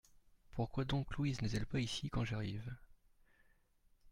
Pourquoi 0.53 0.83
donc 0.83 1.15
Louise 1.15 1.39
n’est-elle 1.43 1.67
pas 1.67 1.79
ici 1.79 2.09
quand 2.09 2.25
j’arrive? 2.25 2.75